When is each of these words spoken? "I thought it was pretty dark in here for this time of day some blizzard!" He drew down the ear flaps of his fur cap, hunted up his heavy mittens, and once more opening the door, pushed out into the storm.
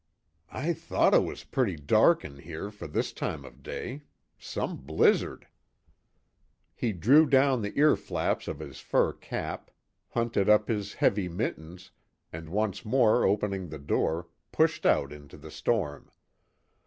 "I 0.55 0.73
thought 0.73 1.13
it 1.13 1.23
was 1.23 1.43
pretty 1.43 1.75
dark 1.75 2.25
in 2.25 2.39
here 2.39 2.71
for 2.71 2.87
this 2.87 3.13
time 3.13 3.45
of 3.45 3.61
day 3.61 4.01
some 4.39 4.77
blizzard!" 4.77 5.47
He 6.73 6.91
drew 6.91 7.27
down 7.27 7.61
the 7.61 7.77
ear 7.77 7.95
flaps 7.95 8.47
of 8.47 8.57
his 8.57 8.79
fur 8.79 9.13
cap, 9.13 9.69
hunted 10.09 10.49
up 10.49 10.67
his 10.69 10.93
heavy 10.93 11.29
mittens, 11.29 11.91
and 12.33 12.49
once 12.49 12.83
more 12.83 13.23
opening 13.25 13.69
the 13.69 13.77
door, 13.77 14.27
pushed 14.51 14.87
out 14.87 15.13
into 15.13 15.37
the 15.37 15.51
storm. 15.51 16.09